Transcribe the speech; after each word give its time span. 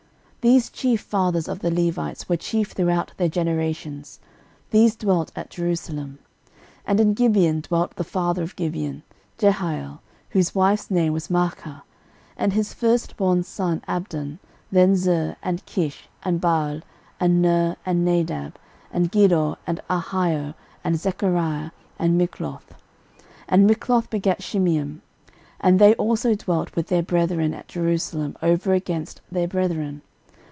13:009:034 0.41 0.51
These 0.53 0.69
chief 0.71 1.01
fathers 1.01 1.47
of 1.47 1.59
the 1.59 1.69
Levites 1.69 2.27
were 2.27 2.35
chief 2.35 2.71
throughout 2.71 3.13
their 3.17 3.29
generations; 3.29 4.19
these 4.71 4.95
dwelt 4.95 5.31
at 5.35 5.51
Jerusalem. 5.51 6.17
13:009:035 6.17 6.17
And 6.87 6.99
in 6.99 7.13
Gibeon 7.13 7.61
dwelt 7.61 7.95
the 7.95 8.03
father 8.03 8.41
of 8.41 8.55
Gibeon, 8.55 9.03
Jehiel, 9.37 9.99
whose 10.31 10.55
wife's 10.55 10.89
name 10.89 11.13
was 11.13 11.27
Maachah: 11.27 11.81
13:009:036 11.83 11.83
And 12.37 12.53
his 12.53 12.73
firstborn 12.73 13.43
son 13.43 13.83
Abdon, 13.87 14.39
then 14.71 14.95
Zur, 14.95 15.35
and 15.43 15.63
Kish, 15.67 16.09
and 16.23 16.41
Baal, 16.41 16.81
and 17.19 17.39
Ner, 17.39 17.75
and 17.85 18.03
Nadab. 18.03 18.55
13:009:037 18.91 18.93
And 18.93 19.11
Gedor, 19.11 19.57
and 19.67 19.81
Ahio, 19.91 20.55
and 20.83 20.99
Zechariah, 20.99 21.69
and 21.99 22.19
Mikloth. 22.19 22.67
13:009:038 23.21 23.21
And 23.49 23.69
Mikloth 23.69 24.09
begat 24.09 24.39
Shimeam. 24.39 25.01
And 25.59 25.77
they 25.77 25.93
also 25.93 26.33
dwelt 26.33 26.75
with 26.75 26.87
their 26.87 27.03
brethren 27.03 27.53
at 27.53 27.67
Jerusalem, 27.67 28.35
over 28.41 28.73
against 28.73 29.21
their 29.31 29.47
brethren. 29.47 30.01